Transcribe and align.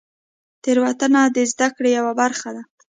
تېروتنه 0.63 1.21
د 1.35 1.37
زدهکړې 1.51 1.89
یوه 1.97 2.13
برخه 2.21 2.49
ده. 2.55 2.63